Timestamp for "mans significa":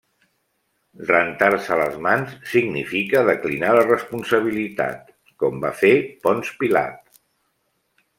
2.05-3.21